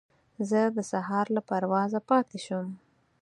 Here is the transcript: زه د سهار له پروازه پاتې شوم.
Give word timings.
زه 0.49 0.61
د 0.75 0.79
سهار 0.91 1.25
له 1.35 1.41
پروازه 1.49 1.99
پاتې 2.09 2.37
شوم. 2.45 2.69